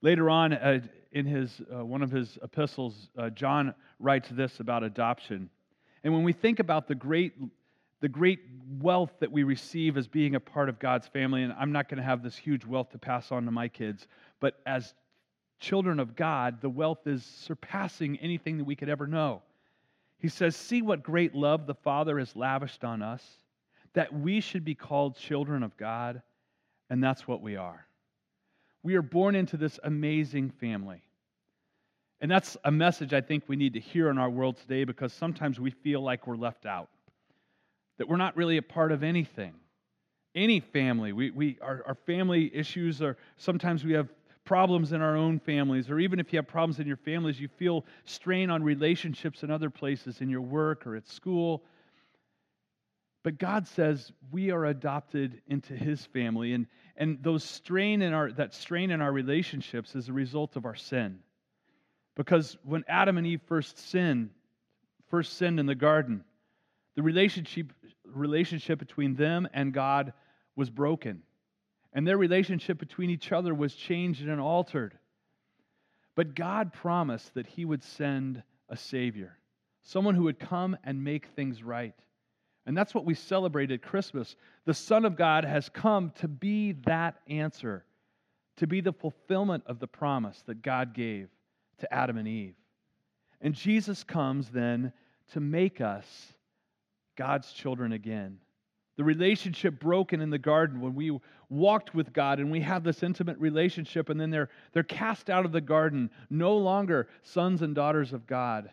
Later 0.00 0.30
on, 0.30 0.54
uh, 0.54 0.80
in 1.16 1.24
his, 1.24 1.62
uh, 1.74 1.82
one 1.82 2.02
of 2.02 2.10
his 2.10 2.36
epistles, 2.42 3.08
uh, 3.16 3.30
John 3.30 3.74
writes 3.98 4.28
this 4.30 4.60
about 4.60 4.82
adoption. 4.82 5.48
And 6.04 6.12
when 6.12 6.24
we 6.24 6.34
think 6.34 6.60
about 6.60 6.88
the 6.88 6.94
great, 6.94 7.32
the 8.00 8.08
great 8.08 8.40
wealth 8.80 9.12
that 9.20 9.32
we 9.32 9.42
receive 9.42 9.96
as 9.96 10.06
being 10.06 10.34
a 10.34 10.40
part 10.40 10.68
of 10.68 10.78
God's 10.78 11.08
family, 11.08 11.42
and 11.42 11.54
I'm 11.54 11.72
not 11.72 11.88
going 11.88 11.96
to 11.96 12.04
have 12.04 12.22
this 12.22 12.36
huge 12.36 12.66
wealth 12.66 12.90
to 12.90 12.98
pass 12.98 13.32
on 13.32 13.46
to 13.46 13.50
my 13.50 13.66
kids, 13.66 14.06
but 14.40 14.60
as 14.66 14.92
children 15.58 16.00
of 16.00 16.16
God, 16.16 16.60
the 16.60 16.68
wealth 16.68 17.06
is 17.06 17.24
surpassing 17.24 18.18
anything 18.18 18.58
that 18.58 18.64
we 18.64 18.76
could 18.76 18.90
ever 18.90 19.06
know. 19.06 19.40
He 20.18 20.28
says, 20.28 20.54
See 20.54 20.82
what 20.82 21.02
great 21.02 21.34
love 21.34 21.66
the 21.66 21.74
Father 21.74 22.18
has 22.18 22.36
lavished 22.36 22.84
on 22.84 23.00
us, 23.00 23.24
that 23.94 24.12
we 24.12 24.42
should 24.42 24.66
be 24.66 24.74
called 24.74 25.16
children 25.16 25.62
of 25.62 25.78
God, 25.78 26.20
and 26.90 27.02
that's 27.02 27.26
what 27.26 27.40
we 27.40 27.56
are. 27.56 27.86
We 28.82 28.96
are 28.96 29.02
born 29.02 29.34
into 29.34 29.56
this 29.56 29.80
amazing 29.82 30.50
family. 30.50 31.05
And 32.20 32.30
that's 32.30 32.56
a 32.64 32.70
message 32.70 33.12
I 33.12 33.20
think 33.20 33.44
we 33.46 33.56
need 33.56 33.74
to 33.74 33.80
hear 33.80 34.08
in 34.08 34.18
our 34.18 34.30
world 34.30 34.56
today 34.56 34.84
because 34.84 35.12
sometimes 35.12 35.60
we 35.60 35.70
feel 35.70 36.00
like 36.00 36.26
we're 36.26 36.36
left 36.36 36.64
out, 36.64 36.88
that 37.98 38.08
we're 38.08 38.16
not 38.16 38.36
really 38.36 38.56
a 38.56 38.62
part 38.62 38.90
of 38.90 39.02
anything. 39.02 39.54
Any 40.34 40.60
family, 40.60 41.12
we, 41.12 41.30
we, 41.30 41.58
our, 41.60 41.82
our 41.86 41.94
family 41.94 42.54
issues 42.54 43.02
are 43.02 43.16
sometimes 43.36 43.84
we 43.84 43.92
have 43.92 44.08
problems 44.44 44.92
in 44.92 45.02
our 45.02 45.16
own 45.16 45.38
families, 45.40 45.90
or 45.90 45.98
even 45.98 46.20
if 46.20 46.32
you 46.32 46.38
have 46.38 46.46
problems 46.46 46.78
in 46.78 46.86
your 46.86 46.96
families, 46.96 47.38
you 47.38 47.48
feel 47.48 47.84
strain 48.04 48.48
on 48.48 48.62
relationships 48.62 49.42
in 49.42 49.50
other 49.50 49.68
places, 49.68 50.20
in 50.20 50.30
your 50.30 50.40
work 50.40 50.86
or 50.86 50.94
at 50.96 51.06
school. 51.06 51.64
But 53.22 53.38
God 53.38 53.66
says 53.66 54.12
we 54.30 54.52
are 54.52 54.66
adopted 54.66 55.42
into 55.48 55.74
his 55.74 56.06
family, 56.06 56.52
and, 56.52 56.66
and 56.96 57.18
those 57.22 57.42
strain 57.42 58.00
in 58.00 58.12
our, 58.12 58.30
that 58.32 58.54
strain 58.54 58.90
in 58.90 59.02
our 59.02 59.12
relationships 59.12 59.94
is 59.94 60.08
a 60.08 60.12
result 60.12 60.56
of 60.56 60.64
our 60.64 60.76
sin. 60.76 61.18
Because 62.16 62.56
when 62.64 62.82
Adam 62.88 63.18
and 63.18 63.26
Eve 63.26 63.42
first 63.46 63.78
sinned, 63.78 64.30
first 65.08 65.36
sinned 65.36 65.60
in 65.60 65.66
the 65.66 65.74
garden, 65.74 66.24
the 66.96 67.02
relationship, 67.02 67.72
relationship 68.04 68.78
between 68.78 69.14
them 69.14 69.46
and 69.52 69.72
God 69.72 70.14
was 70.56 70.70
broken. 70.70 71.22
And 71.92 72.06
their 72.06 72.16
relationship 72.16 72.78
between 72.78 73.10
each 73.10 73.32
other 73.32 73.54
was 73.54 73.74
changed 73.74 74.22
and 74.22 74.40
altered. 74.40 74.98
But 76.14 76.34
God 76.34 76.72
promised 76.72 77.34
that 77.34 77.46
He 77.46 77.66
would 77.66 77.84
send 77.84 78.42
a 78.70 78.76
Savior, 78.76 79.36
someone 79.82 80.14
who 80.14 80.24
would 80.24 80.38
come 80.38 80.76
and 80.82 81.04
make 81.04 81.26
things 81.28 81.62
right. 81.62 81.94
And 82.64 82.76
that's 82.76 82.94
what 82.94 83.04
we 83.04 83.14
celebrate 83.14 83.70
at 83.70 83.82
Christmas. 83.82 84.34
The 84.64 84.74
Son 84.74 85.04
of 85.04 85.16
God 85.16 85.44
has 85.44 85.68
come 85.68 86.12
to 86.16 86.28
be 86.28 86.72
that 86.86 87.16
answer, 87.28 87.84
to 88.56 88.66
be 88.66 88.80
the 88.80 88.94
fulfillment 88.94 89.64
of 89.66 89.78
the 89.78 89.86
promise 89.86 90.42
that 90.46 90.62
God 90.62 90.94
gave 90.94 91.28
to 91.78 91.92
Adam 91.92 92.16
and 92.16 92.28
Eve. 92.28 92.54
And 93.40 93.54
Jesus 93.54 94.02
comes 94.04 94.48
then 94.50 94.92
to 95.32 95.40
make 95.40 95.80
us 95.80 96.06
God's 97.16 97.52
children 97.52 97.92
again. 97.92 98.38
The 98.96 99.04
relationship 99.04 99.78
broken 99.78 100.22
in 100.22 100.30
the 100.30 100.38
garden 100.38 100.80
when 100.80 100.94
we 100.94 101.18
walked 101.50 101.94
with 101.94 102.12
God 102.12 102.40
and 102.40 102.50
we 102.50 102.60
have 102.62 102.82
this 102.82 103.02
intimate 103.02 103.38
relationship, 103.38 104.08
and 104.08 104.18
then 104.18 104.30
they're, 104.30 104.48
they're 104.72 104.82
cast 104.82 105.28
out 105.28 105.44
of 105.44 105.52
the 105.52 105.60
garden, 105.60 106.10
no 106.30 106.56
longer 106.56 107.08
sons 107.22 107.60
and 107.60 107.74
daughters 107.74 108.14
of 108.14 108.26
God, 108.26 108.70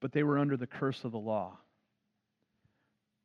but 0.00 0.12
they 0.12 0.22
were 0.22 0.38
under 0.38 0.58
the 0.58 0.66
curse 0.66 1.04
of 1.04 1.12
the 1.12 1.18
law. 1.18 1.56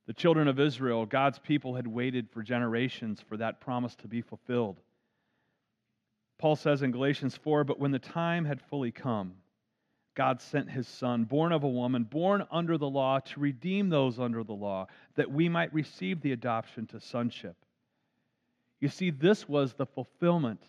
The 0.08 0.14
children 0.14 0.48
of 0.48 0.60
Israel, 0.60 1.06
God's 1.06 1.40
people, 1.40 1.76
had 1.76 1.88
waited 1.88 2.30
for 2.30 2.44
generations 2.44 3.20
for 3.28 3.38
that 3.38 3.60
promise 3.60 3.96
to 3.96 4.08
be 4.08 4.22
fulfilled. 4.22 4.80
Paul 6.38 6.56
says 6.56 6.82
in 6.82 6.92
Galatians 6.92 7.38
4 7.38 7.64
But 7.64 7.80
when 7.80 7.92
the 7.92 8.00
time 8.00 8.46
had 8.46 8.62
fully 8.62 8.92
come, 8.92 9.34
God 10.16 10.42
sent 10.42 10.70
his 10.70 10.88
son, 10.88 11.26
born 11.26 11.52
of 11.52 11.64
a 11.64 11.70
woman, 11.70 12.04
born 12.04 12.46
under 12.50 12.78
the 12.78 12.90
law, 12.90 13.20
to 13.20 13.40
redeem 13.40 13.90
those 13.90 14.20
under 14.20 14.44
the 14.44 14.54
law, 14.54 14.88
that 15.16 15.32
we 15.32 15.50
might 15.50 15.74
receive 15.74 16.22
the 16.22 16.32
adoption 16.32 16.88
to 16.88 17.00
sonship. 17.00 17.58
You 18.80 18.88
see, 18.88 19.10
this 19.10 19.48
was 19.48 19.74
the 19.74 19.86
fulfillment, 19.86 20.62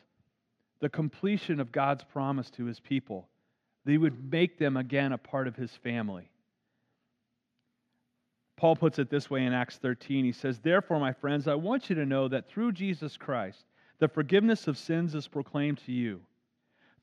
the 0.81 0.89
completion 0.89 1.61
of 1.61 1.73
God's 1.73 2.05
promise 2.05 2.51
to 2.51 2.65
his 2.65 2.81
people. 2.81 3.29
That 3.85 3.93
he 3.93 3.99
would 3.99 4.33
make 4.33 4.59
them 4.59 4.77
again 4.77 5.13
a 5.13 5.19
part 5.19 5.47
of 5.47 5.55
his 5.55 5.71
family. 5.71 6.29
Paul 8.57 8.75
puts 8.75 8.99
it 8.99 9.11
this 9.11 9.31
way 9.31 9.45
in 9.45 9.53
Acts 9.53 9.77
13. 9.77 10.25
He 10.25 10.33
says, 10.33 10.59
Therefore, 10.59 10.99
my 10.99 11.13
friends, 11.13 11.47
I 11.47 11.55
want 11.55 11.89
you 11.89 11.97
to 11.97 12.07
know 12.07 12.27
that 12.29 12.49
through 12.49 12.73
Jesus 12.73 13.17
Christ, 13.17 13.65
the 13.99 14.09
forgiveness 14.09 14.69
of 14.69 14.79
sins 14.79 15.15
is 15.15 15.29
proclaimed 15.29 15.79
to 15.87 15.93
you. 15.93 16.21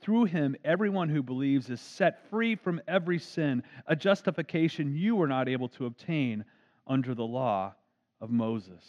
Through 0.02 0.26
him, 0.26 0.56
everyone 0.66 1.10
who 1.10 1.24
believes 1.24 1.70
is 1.70 1.80
set 1.80 2.30
free 2.30 2.56
from 2.56 2.82
every 2.88 3.20
sin, 3.20 3.64
a 3.88 3.96
justification 3.96 4.96
you 4.96 5.16
were 5.16 5.28
not 5.28 5.48
able 5.48 5.70
to 5.70 5.86
obtain 5.86 6.44
under 6.86 7.16
the 7.16 7.26
law 7.26 7.74
of 8.20 8.30
Moses. 8.30 8.84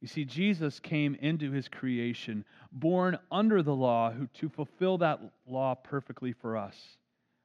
You 0.00 0.08
see, 0.08 0.24
Jesus 0.24 0.80
came 0.80 1.16
into 1.16 1.50
his 1.52 1.68
creation, 1.68 2.44
born 2.72 3.18
under 3.30 3.62
the 3.62 3.74
law, 3.74 4.12
to 4.34 4.48
fulfill 4.48 4.98
that 4.98 5.20
law 5.46 5.74
perfectly 5.74 6.32
for 6.32 6.56
us. 6.56 6.76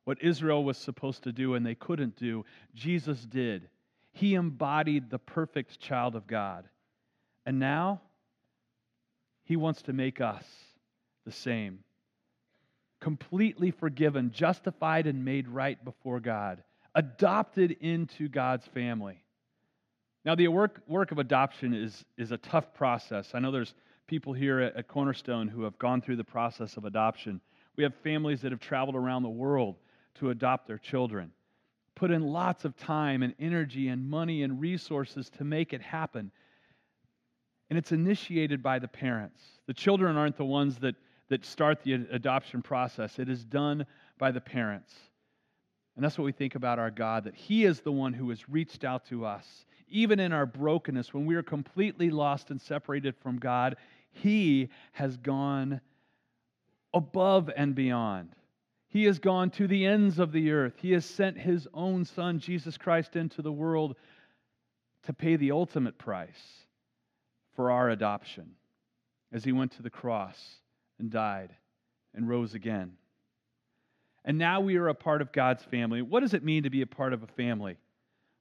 What 0.06 0.24
Israel 0.24 0.64
was 0.64 0.78
supposed 0.78 1.24
to 1.24 1.32
do 1.32 1.56
and 1.56 1.66
they 1.66 1.76
couldn't 1.76 2.16
do, 2.16 2.46
Jesus 2.74 3.26
did. 3.26 3.68
He 4.12 4.36
embodied 4.36 5.10
the 5.10 5.20
perfect 5.20 5.80
child 5.80 6.16
of 6.16 6.26
God. 6.26 6.68
And 7.46 7.60
now, 7.60 8.02
he 9.48 9.56
wants 9.56 9.82
to 9.84 9.94
make 9.94 10.20
us 10.20 10.44
the 11.26 11.32
same. 11.32 11.80
Completely 13.00 13.72
forgiven, 13.72 14.30
justified, 14.32 15.08
and 15.08 15.24
made 15.24 15.48
right 15.48 15.82
before 15.86 16.20
God, 16.20 16.62
adopted 16.94 17.72
into 17.80 18.28
God's 18.28 18.66
family. 18.68 19.24
Now, 20.26 20.36
the 20.36 20.50
work, 20.50 20.82
work 20.86 21.14
of 21.14 21.20
adoption 21.20 21.74
is, 21.74 22.04
is 22.18 22.32
a 22.32 22.38
tough 22.38 22.74
process. 22.74 23.32
I 23.34 23.40
know 23.40 23.52
there's 23.52 23.74
people 24.06 24.34
here 24.34 24.60
at, 24.60 24.76
at 24.76 24.90
Cornerstone 24.90 25.48
who 25.48 25.64
have 25.64 25.80
gone 25.80 26.02
through 26.02 26.18
the 26.18 26.26
process 26.26 26.76
of 26.76 26.84
adoption. 26.84 27.40
We 27.78 27.86
have 27.86 27.96
families 28.04 28.42
that 28.42 28.52
have 28.52 28.60
traveled 28.60 28.98
around 28.98 29.24
the 29.24 29.30
world 29.30 29.78
to 30.16 30.30
adopt 30.32 30.68
their 30.68 30.78
children, 30.78 31.32
put 31.96 32.12
in 32.12 32.22
lots 32.22 32.66
of 32.66 32.76
time 32.76 33.24
and 33.24 33.34
energy 33.40 33.88
and 33.88 34.10
money 34.10 34.44
and 34.44 34.60
resources 34.60 35.30
to 35.38 35.46
make 35.46 35.72
it 35.72 35.82
happen. 35.82 36.32
And 37.70 37.78
it's 37.78 37.92
initiated 37.92 38.64
by 38.64 38.80
the 38.80 38.88
parents. 38.88 39.42
The 39.66 39.74
children 39.74 40.16
aren't 40.16 40.38
the 40.38 40.46
ones 40.46 40.78
that, 40.80 40.96
that 41.30 41.46
start 41.46 41.84
the 41.84 41.94
adoption 41.94 42.62
process, 42.62 43.20
it 43.20 43.30
is 43.30 43.44
done 43.44 43.86
by 44.18 44.32
the 44.32 44.42
parents. 44.42 44.94
And 45.96 46.04
that's 46.04 46.18
what 46.18 46.26
we 46.26 46.32
think 46.32 46.56
about 46.56 46.80
our 46.80 46.92
God, 46.92 47.24
that 47.24 47.36
He 47.36 47.66
is 47.66 47.82
the 47.82 47.92
one 47.92 48.14
who 48.14 48.30
has 48.30 48.48
reached 48.48 48.84
out 48.84 49.06
to 49.08 49.26
us. 49.26 49.66
Even 49.90 50.20
in 50.20 50.32
our 50.32 50.46
brokenness, 50.46 51.14
when 51.14 51.26
we 51.26 51.36
are 51.36 51.44
completely 51.44 52.10
lost 52.10 52.52
and 52.52 52.62
separated 52.62 53.16
from 53.18 53.40
God, 53.40 53.78
He 54.12 54.70
has 54.92 55.18
gone 55.18 55.82
above 56.94 57.50
and 57.56 57.74
beyond. 57.74 58.30
He 58.90 59.06
has 59.06 59.20
gone 59.20 59.50
to 59.52 59.68
the 59.68 59.86
ends 59.86 60.20
of 60.20 60.32
the 60.32 60.52
earth. 60.52 60.76
He 60.78 60.92
has 60.92 61.06
sent 61.06 61.38
His 61.38 61.68
own 61.74 62.06
Son, 62.06 62.40
Jesus 62.40 62.78
Christ, 62.78 63.16
into 63.16 63.42
the 63.42 63.52
world 63.52 63.96
to 65.04 65.14
pay 65.14 65.36
the 65.36 65.52
ultimate 65.52 65.98
price 65.98 66.67
for 67.58 67.72
our 67.72 67.90
adoption 67.90 68.52
as 69.34 69.44
He 69.44 69.52
went 69.52 69.74
to 69.74 69.84
the 69.84 69.90
cross 69.90 70.40
and 71.00 71.10
died 71.10 71.54
and 72.14 72.30
rose 72.30 72.54
again. 72.54 72.94
And 74.24 74.38
now 74.38 74.62
we 74.62 74.78
are 74.78 74.88
a 74.88 74.94
part 74.94 75.22
of 75.22 75.34
God's 75.34 75.64
family. 75.64 76.02
What 76.02 76.22
does 76.22 76.34
it 76.34 76.44
mean 76.44 76.64
to 76.64 76.70
be 76.70 76.82
a 76.82 76.88
part 76.88 77.12
of 77.12 77.24
a 77.24 77.28
family? 77.28 77.78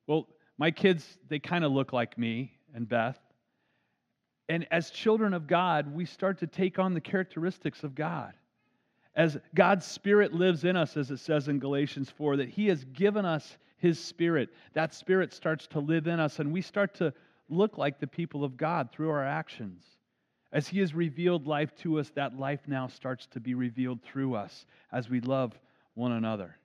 Well, 0.06 0.28
my 0.58 0.70
kids, 0.70 1.18
they 1.28 1.38
kind 1.38 1.64
of 1.64 1.72
look 1.72 1.92
like 1.92 2.16
me 2.16 2.52
and 2.74 2.88
Beth. 2.88 3.18
And 4.48 4.66
as 4.70 4.90
children 4.90 5.34
of 5.34 5.46
God, 5.46 5.92
we 5.92 6.04
start 6.04 6.38
to 6.38 6.46
take 6.46 6.78
on 6.78 6.94
the 6.94 7.00
characteristics 7.00 7.82
of 7.82 7.94
God. 7.94 8.34
As 9.14 9.38
God's 9.54 9.86
Spirit 9.86 10.34
lives 10.34 10.64
in 10.64 10.76
us, 10.76 10.96
as 10.96 11.10
it 11.10 11.18
says 11.18 11.48
in 11.48 11.58
Galatians 11.58 12.10
4, 12.10 12.36
that 12.36 12.48
He 12.48 12.66
has 12.66 12.84
given 12.84 13.24
us 13.24 13.56
His 13.78 13.98
Spirit. 13.98 14.50
That 14.74 14.94
Spirit 14.94 15.32
starts 15.32 15.66
to 15.68 15.80
live 15.80 16.06
in 16.06 16.20
us, 16.20 16.38
and 16.38 16.52
we 16.52 16.60
start 16.60 16.94
to 16.96 17.14
look 17.48 17.78
like 17.78 18.00
the 18.00 18.06
people 18.06 18.44
of 18.44 18.56
God 18.56 18.90
through 18.92 19.10
our 19.10 19.24
actions. 19.24 19.82
As 20.52 20.68
He 20.68 20.80
has 20.80 20.94
revealed 20.94 21.46
life 21.46 21.74
to 21.76 21.98
us, 21.98 22.10
that 22.14 22.38
life 22.38 22.60
now 22.66 22.88
starts 22.88 23.26
to 23.28 23.40
be 23.40 23.54
revealed 23.54 24.02
through 24.02 24.34
us 24.34 24.66
as 24.92 25.08
we 25.08 25.20
love 25.20 25.58
one 25.94 26.12
another. 26.12 26.56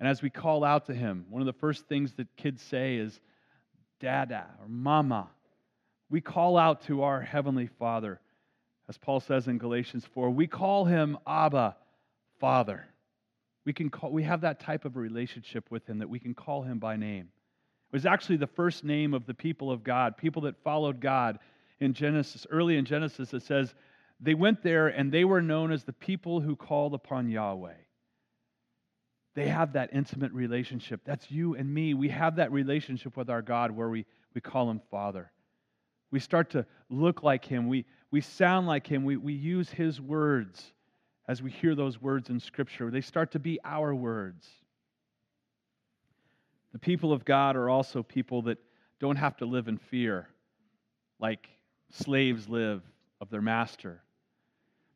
And 0.00 0.08
as 0.08 0.22
we 0.22 0.30
call 0.30 0.64
out 0.64 0.86
to 0.86 0.94
Him, 0.94 1.26
one 1.28 1.42
of 1.42 1.46
the 1.46 1.52
first 1.52 1.86
things 1.88 2.12
that 2.14 2.36
kids 2.36 2.62
say 2.62 2.96
is, 2.96 3.20
Dada 4.00 4.46
or 4.60 4.68
Mama. 4.68 5.28
We 6.10 6.20
call 6.20 6.56
out 6.56 6.82
to 6.86 7.02
our 7.02 7.20
Heavenly 7.20 7.66
Father. 7.66 8.20
As 8.88 8.96
Paul 8.96 9.20
says 9.20 9.48
in 9.48 9.58
Galatians 9.58 10.06
4, 10.14 10.30
we 10.30 10.46
call 10.46 10.84
Him 10.84 11.18
Abba, 11.26 11.76
Father. 12.40 12.86
We, 13.66 13.72
can 13.72 13.90
call, 13.90 14.10
we 14.10 14.22
have 14.22 14.40
that 14.42 14.60
type 14.60 14.84
of 14.84 14.96
relationship 14.96 15.70
with 15.70 15.86
Him 15.86 15.98
that 15.98 16.08
we 16.08 16.18
can 16.18 16.32
call 16.32 16.62
Him 16.62 16.78
by 16.78 16.96
name. 16.96 17.28
It 17.90 17.96
was 17.96 18.06
actually 18.06 18.36
the 18.36 18.46
first 18.46 18.84
name 18.84 19.14
of 19.14 19.24
the 19.26 19.34
people 19.34 19.70
of 19.70 19.82
God, 19.82 20.16
people 20.16 20.42
that 20.42 20.62
followed 20.62 21.00
God 21.00 21.38
in 21.80 21.94
Genesis. 21.94 22.46
Early 22.50 22.76
in 22.76 22.84
Genesis, 22.84 23.32
it 23.32 23.42
says, 23.42 23.74
they 24.20 24.34
went 24.34 24.62
there 24.62 24.88
and 24.88 25.10
they 25.10 25.24
were 25.24 25.40
known 25.40 25.72
as 25.72 25.84
the 25.84 25.92
people 25.92 26.40
who 26.40 26.56
called 26.56 26.92
upon 26.92 27.30
Yahweh. 27.30 27.72
They 29.34 29.48
have 29.48 29.72
that 29.74 29.90
intimate 29.92 30.32
relationship. 30.32 31.00
That's 31.04 31.30
you 31.30 31.54
and 31.54 31.72
me. 31.72 31.94
We 31.94 32.08
have 32.08 32.36
that 32.36 32.52
relationship 32.52 33.16
with 33.16 33.30
our 33.30 33.40
God 33.42 33.70
where 33.70 33.88
we, 33.88 34.04
we 34.34 34.40
call 34.40 34.68
him 34.68 34.80
Father. 34.90 35.30
We 36.10 36.20
start 36.20 36.50
to 36.50 36.66
look 36.90 37.22
like 37.22 37.44
him. 37.44 37.68
We, 37.68 37.84
we 38.10 38.20
sound 38.20 38.66
like 38.66 38.86
him. 38.86 39.04
We, 39.04 39.16
we 39.16 39.34
use 39.34 39.70
his 39.70 40.00
words 40.00 40.72
as 41.28 41.42
we 41.42 41.50
hear 41.50 41.74
those 41.74 42.02
words 42.02 42.30
in 42.30 42.40
Scripture. 42.40 42.90
They 42.90 43.00
start 43.00 43.30
to 43.32 43.38
be 43.38 43.60
our 43.64 43.94
words. 43.94 44.48
The 46.72 46.78
people 46.78 47.12
of 47.12 47.24
God 47.24 47.56
are 47.56 47.70
also 47.70 48.02
people 48.02 48.42
that 48.42 48.58
don't 49.00 49.16
have 49.16 49.36
to 49.38 49.46
live 49.46 49.68
in 49.68 49.78
fear 49.78 50.28
like 51.18 51.48
slaves 51.90 52.48
live 52.48 52.82
of 53.20 53.30
their 53.30 53.42
master. 53.42 54.02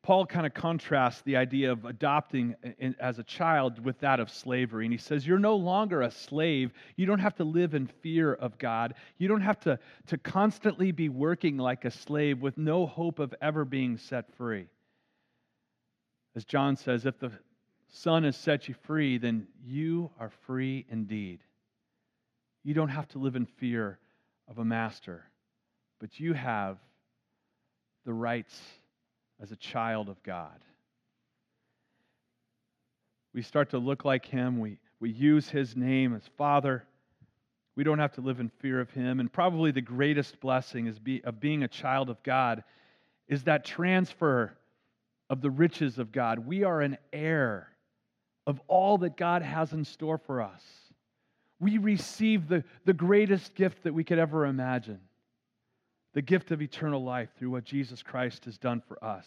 Paul 0.02 0.26
kind 0.26 0.46
of 0.46 0.52
contrasts 0.52 1.22
the 1.22 1.36
idea 1.36 1.70
of 1.70 1.84
adopting 1.84 2.56
as 2.98 3.20
a 3.20 3.22
child 3.22 3.84
with 3.84 4.00
that 4.00 4.18
of 4.18 4.30
slavery. 4.30 4.84
And 4.84 4.92
he 4.92 4.98
says, 4.98 5.24
You're 5.24 5.38
no 5.38 5.54
longer 5.54 6.02
a 6.02 6.10
slave. 6.10 6.72
You 6.96 7.06
don't 7.06 7.20
have 7.20 7.36
to 7.36 7.44
live 7.44 7.74
in 7.74 7.86
fear 7.86 8.34
of 8.34 8.58
God. 8.58 8.94
You 9.18 9.28
don't 9.28 9.42
have 9.42 9.60
to, 9.60 9.78
to 10.08 10.18
constantly 10.18 10.90
be 10.90 11.08
working 11.08 11.56
like 11.56 11.84
a 11.84 11.90
slave 11.90 12.42
with 12.42 12.58
no 12.58 12.84
hope 12.84 13.20
of 13.20 13.32
ever 13.40 13.64
being 13.64 13.96
set 13.96 14.34
free. 14.34 14.66
As 16.34 16.44
John 16.44 16.76
says, 16.76 17.06
if 17.06 17.20
the 17.20 17.30
Son 17.88 18.24
has 18.24 18.36
set 18.36 18.68
you 18.68 18.74
free, 18.82 19.18
then 19.18 19.46
you 19.64 20.10
are 20.18 20.30
free 20.46 20.84
indeed. 20.88 21.40
You 22.64 22.75
don't 22.75 22.88
have 22.88 23.09
to 23.09 23.19
live 23.19 23.37
in 23.37 23.47
fear 23.47 23.99
of 24.49 24.59
a 24.59 24.64
master, 24.64 25.25
but 26.00 26.21
you 26.21 26.33
have 26.33 26.78
the 28.04 28.12
rights 28.12 28.61
as 29.40 29.52
a 29.52 29.57
child 29.57 30.09
of 30.09 30.23
God. 30.23 30.64
We 33.35 33.42
start 33.42 33.71
to 33.71 33.78
look 33.78 34.04
like 34.04 34.26
Him. 34.26 34.61
We, 34.61 34.78
we 35.00 35.11
use 35.11 35.49
His 35.49 35.75
name 35.76 36.14
as 36.14 36.23
Father. 36.37 36.85
We 37.75 37.85
don't 37.85 37.99
have 37.99 38.12
to 38.12 38.21
live 38.21 38.40
in 38.40 38.50
fear 38.61 38.81
of 38.81 38.90
Him. 38.90 39.21
And 39.21 39.33
probably 39.33 39.73
the 39.73 39.81
greatest 39.81 40.38
blessing 40.40 40.87
is 40.87 40.99
be, 40.99 41.25
of 41.25 41.40
being 41.40 41.62
a 41.62 41.69
child 41.69 42.11
of 42.11 42.23
God 42.23 42.62
is 43.28 43.45
that 43.45 43.64
transfer 43.64 44.52
of 45.31 45.40
the 45.40 45.50
riches 45.50 45.99
of 45.99 46.12
God. 46.12 46.40
We 46.40 46.64
are 46.64 46.83
an 46.83 46.99
heir 47.12 47.69
of 48.47 48.61
all 48.69 48.99
that 48.99 49.16
God 49.16 49.42
has 49.42 49.73
in 49.73 49.85
store 49.85 50.19
for 50.19 50.42
us. 50.42 50.62
We 51.62 51.78
receive 51.78 52.49
the, 52.49 52.64
the 52.85 52.92
greatest 52.92 53.54
gift 53.54 53.85
that 53.85 53.95
we 53.95 54.02
could 54.02 54.19
ever 54.19 54.47
imagine 54.47 54.99
the 56.12 56.21
gift 56.21 56.50
of 56.50 56.61
eternal 56.61 57.04
life 57.04 57.28
through 57.38 57.50
what 57.50 57.62
Jesus 57.62 58.02
Christ 58.02 58.47
has 58.47 58.59
done 58.59 58.83
for 58.87 59.02
us. 59.02 59.26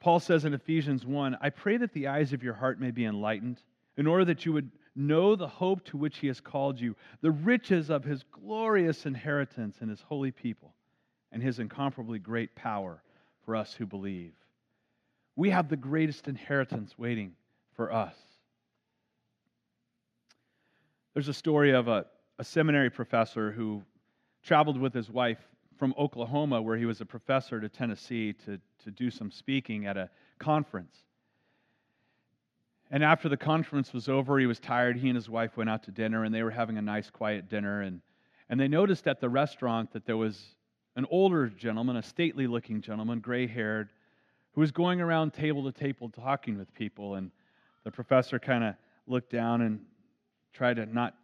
Paul 0.00 0.18
says 0.18 0.44
in 0.44 0.54
Ephesians 0.54 1.06
1 1.06 1.38
I 1.40 1.50
pray 1.50 1.76
that 1.76 1.92
the 1.92 2.08
eyes 2.08 2.32
of 2.32 2.42
your 2.42 2.54
heart 2.54 2.80
may 2.80 2.90
be 2.90 3.04
enlightened, 3.04 3.62
in 3.96 4.08
order 4.08 4.24
that 4.24 4.44
you 4.44 4.52
would 4.52 4.72
know 4.96 5.36
the 5.36 5.46
hope 5.46 5.84
to 5.84 5.96
which 5.96 6.18
he 6.18 6.26
has 6.26 6.40
called 6.40 6.80
you, 6.80 6.96
the 7.20 7.30
riches 7.30 7.88
of 7.88 8.02
his 8.02 8.24
glorious 8.24 9.06
inheritance 9.06 9.76
in 9.80 9.88
his 9.88 10.00
holy 10.00 10.32
people, 10.32 10.74
and 11.30 11.40
his 11.40 11.60
incomparably 11.60 12.18
great 12.18 12.56
power 12.56 13.04
for 13.44 13.54
us 13.54 13.72
who 13.72 13.86
believe. 13.86 14.32
We 15.36 15.50
have 15.50 15.68
the 15.68 15.76
greatest 15.76 16.26
inheritance 16.26 16.98
waiting 16.98 17.34
for 17.76 17.92
us. 17.92 18.16
There's 21.18 21.26
a 21.26 21.34
story 21.34 21.72
of 21.72 21.88
a, 21.88 22.06
a 22.38 22.44
seminary 22.44 22.90
professor 22.90 23.50
who 23.50 23.82
traveled 24.44 24.80
with 24.80 24.94
his 24.94 25.10
wife 25.10 25.40
from 25.76 25.92
Oklahoma, 25.98 26.62
where 26.62 26.76
he 26.76 26.84
was 26.84 27.00
a 27.00 27.04
professor, 27.04 27.60
to 27.60 27.68
Tennessee 27.68 28.34
to, 28.44 28.60
to 28.84 28.90
do 28.92 29.10
some 29.10 29.32
speaking 29.32 29.84
at 29.86 29.96
a 29.96 30.10
conference. 30.38 30.94
And 32.92 33.02
after 33.02 33.28
the 33.28 33.36
conference 33.36 33.92
was 33.92 34.08
over, 34.08 34.38
he 34.38 34.46
was 34.46 34.60
tired. 34.60 34.96
He 34.96 35.08
and 35.08 35.16
his 35.16 35.28
wife 35.28 35.56
went 35.56 35.68
out 35.68 35.82
to 35.82 35.90
dinner, 35.90 36.22
and 36.22 36.32
they 36.32 36.44
were 36.44 36.52
having 36.52 36.78
a 36.78 36.82
nice, 36.82 37.10
quiet 37.10 37.48
dinner. 37.48 37.80
And, 37.80 38.00
and 38.48 38.60
they 38.60 38.68
noticed 38.68 39.08
at 39.08 39.20
the 39.20 39.28
restaurant 39.28 39.92
that 39.94 40.06
there 40.06 40.16
was 40.16 40.54
an 40.94 41.04
older 41.10 41.48
gentleman, 41.48 41.96
a 41.96 42.02
stately 42.04 42.46
looking 42.46 42.80
gentleman, 42.80 43.18
gray 43.18 43.48
haired, 43.48 43.90
who 44.52 44.60
was 44.60 44.70
going 44.70 45.00
around 45.00 45.32
table 45.32 45.64
to 45.64 45.76
table 45.76 46.10
talking 46.10 46.56
with 46.56 46.72
people. 46.74 47.16
And 47.16 47.32
the 47.82 47.90
professor 47.90 48.38
kind 48.38 48.62
of 48.62 48.76
looked 49.08 49.32
down 49.32 49.62
and 49.62 49.80
tried 50.58 50.74
to 50.74 50.86
not 50.86 51.14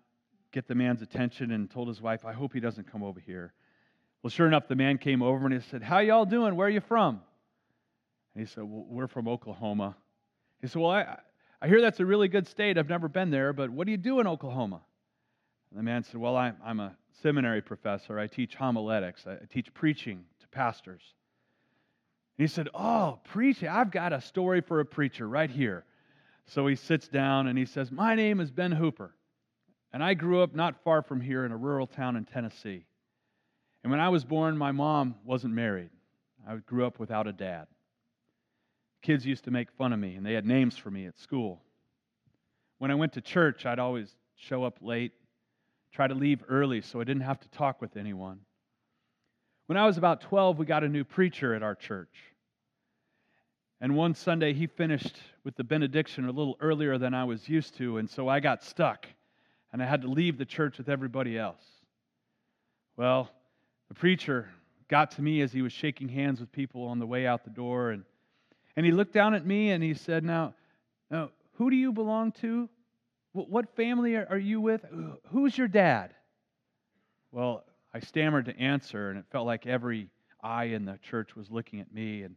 get 0.53 0.69
the 0.69 0.75
man's 0.77 1.03
attention 1.03 1.51
and 1.51 1.69
told 1.69 1.89
his 1.89 2.01
wife, 2.01 2.25
I 2.25 2.33
hope 2.33 2.53
he 2.53 2.61
doesn't 2.61 2.91
come 2.91 3.03
over 3.03 3.19
here. 3.19 3.53
Well, 4.23 4.31
sure 4.31 4.47
enough, 4.47 4.69
the 4.69 4.77
man 4.77 4.97
came 4.97 5.23
over 5.23 5.45
and 5.45 5.53
he 5.53 5.61
said, 5.69 5.83
How 5.83 5.99
y'all 5.99 6.25
doing? 6.25 6.55
Where 6.55 6.69
are 6.69 6.71
you 6.71 6.81
from? 6.81 7.21
And 8.35 8.47
he 8.47 8.53
said, 8.53 8.63
Well, 8.63 8.87
we're 8.89 9.09
from 9.09 9.27
Oklahoma. 9.27 9.97
He 10.61 10.69
said, 10.69 10.81
Well, 10.81 10.93
I, 10.93 11.19
I 11.61 11.67
hear 11.67 11.81
that's 11.81 11.99
a 11.99 12.07
really 12.07 12.29
good 12.29 12.47
state. 12.47 12.79
I've 12.79 12.89
never 12.89 13.09
been 13.09 13.31
there, 13.31 13.53
but 13.53 13.71
what 13.71 13.87
do 13.87 13.91
you 13.91 13.99
do 13.99 14.21
in 14.21 14.29
Oklahoma? 14.29 14.81
And 15.71 15.79
the 15.81 15.83
man 15.83 16.05
said, 16.05 16.21
Well, 16.21 16.37
I'm, 16.37 16.57
I'm 16.65 16.79
a 16.79 16.97
seminary 17.21 17.61
professor. 17.61 18.19
I 18.19 18.29
teach 18.29 18.55
homiletics, 18.55 19.27
I 19.27 19.39
teach 19.53 19.75
preaching 19.75 20.25
to 20.41 20.49
pastors. 20.49 21.03
And 22.39 22.49
he 22.49 22.55
said, 22.55 22.69
Oh, 22.73 23.19
preaching. 23.25 23.69
I've 23.69 23.91
got 23.91 24.13
a 24.13 24.21
story 24.21 24.61
for 24.61 24.79
a 24.79 24.87
preacher 24.87 25.29
right 25.29 25.51
here. 25.51 25.85
So 26.47 26.69
he 26.69 26.77
sits 26.77 27.09
down 27.09 27.49
and 27.49 27.59
he 27.59 27.67
says, 27.67 27.91
My 27.91 28.15
name 28.15 28.41
is 28.41 28.53
Ben 28.53 28.71
Hooper. 28.71 29.13
And 29.95 30.03
I 30.03 30.15
grew 30.15 30.43
up 30.43 30.57
not 30.57 30.83
far 30.83 31.03
from 31.03 31.21
here 31.21 31.45
in 31.45 31.53
a 31.53 31.57
rural 31.57 31.87
town 31.87 32.17
in 32.17 32.25
Tennessee. 32.25 32.85
And 33.85 33.93
when 33.93 34.01
I 34.01 34.09
was 34.09 34.25
born, 34.25 34.59
my 34.59 34.73
mom 34.73 35.15
wasn't 35.25 35.55
married. 35.55 35.91
I 36.49 36.57
grew 36.57 36.85
up 36.85 36.99
without 36.99 37.29
a 37.29 37.33
dad. 37.33 37.69
Kids 39.03 39.25
used 39.25 39.45
to 39.45 39.53
make 39.53 39.71
fun 39.71 39.93
of 39.93 40.01
me, 40.01 40.17
and 40.17 40.27
they 40.27 40.33
had 40.33 40.47
names 40.47 40.77
for 40.77 40.91
me 40.91 41.07
at 41.07 41.17
school. 41.17 41.63
When 42.79 42.91
I 42.91 42.97
went 42.97 43.13
to 43.13 43.21
church, 43.21 43.67
I'd 43.67 43.79
always 43.79 44.13
show 44.35 44.65
up 44.65 44.79
late, 44.81 45.13
try 45.93 46.09
to 46.09 46.15
leave 46.15 46.43
early 46.49 46.81
so 46.81 47.01
I 47.01 47.05
didn't 47.05 47.23
have 47.23 47.39
to 47.43 47.49
talk 47.51 47.81
with 47.81 47.97
anyone. 47.97 48.41
When 49.67 49.79
I 49.79 49.87
was 49.87 49.97
about 49.97 50.23
12, 50.23 50.59
we 50.59 50.67
got 50.67 50.83
a 50.83 50.89
new 50.89 51.05
preacher 51.05 51.55
at 51.55 51.63
our 51.63 51.77
church. 51.77 52.35
And 53.81 53.95
one 53.95 54.15
Sunday, 54.15 54.55
he 54.55 54.67
finished 54.67 55.17
with 55.45 55.55
the 55.55 55.63
benediction 55.63 56.25
a 56.25 56.33
little 56.33 56.57
earlier 56.59 56.99
than 56.99 57.15
I 57.15 57.23
was 57.23 57.49
used 57.49 57.77
to, 57.77 57.99
and 57.99 58.11
so 58.11 58.29
I 58.29 58.41
got 58.41 58.65
stuck, 58.65 59.07
and 59.75 59.83
I 59.83 59.87
had 59.87 60.03
to 60.03 60.09
leave 60.09 60.39
the 60.39 60.45
church 60.45 60.79
with 60.79 60.89
everybody 60.89 61.37
else. 61.37 61.65
Well, 62.97 63.29
the 63.89 63.95
preacher 63.95 64.49
got 64.87 65.11
to 65.13 65.23
me 65.23 65.41
as 65.41 65.53
he 65.53 65.63
was 65.63 65.73
shaking 65.73 66.09
hands 66.09 66.39
with 66.39 66.53
people 66.53 66.85
on 66.85 67.01
the 67.01 67.07
way 67.07 67.27
out 67.27 67.43
the 67.43 67.51
door, 67.51 67.91
and, 67.91 68.05
and 68.77 68.87
he 68.87 68.93
looked 68.93 69.13
down 69.13 69.35
at 69.35 69.45
me 69.45 69.73
and 69.73 69.83
he 69.83 69.95
said, 69.95 70.23
Now, 70.23 70.55
now 71.11 71.31
who 71.55 71.71
do 71.71 71.77
you 71.77 71.93
belong 71.93 72.31
to? 72.41 72.69
What 73.33 73.75
family 73.75 74.15
are 74.15 74.39
you 74.39 74.61
with? 74.61 74.85
Who's 75.33 75.59
your 75.59 75.67
dad? 75.67 76.15
Well, 77.33 77.65
I 77.93 77.99
stammered 77.99 78.45
to 78.45 78.57
answer, 78.57 79.11
and 79.11 79.19
it 79.19 79.25
felt 79.33 79.45
like 79.45 79.67
every 79.67 80.09
eye 80.41 80.67
in 80.67 80.85
the 80.85 81.01
church 81.03 81.35
was 81.35 81.51
looking 81.51 81.81
at 81.81 81.93
me. 81.93 82.23
And 82.23 82.37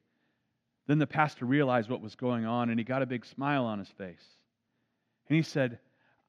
then 0.87 0.97
the 0.97 1.05
pastor 1.05 1.45
realized 1.45 1.87
what 1.87 2.01
was 2.01 2.15
going 2.15 2.47
on, 2.47 2.71
and 2.71 2.79
he 2.79 2.83
got 2.83 3.03
a 3.03 3.05
big 3.05 3.27
smile 3.27 3.65
on 3.65 3.77
his 3.77 3.89
face. 3.89 4.25
And 5.29 5.35
he 5.35 5.43
said, 5.43 5.77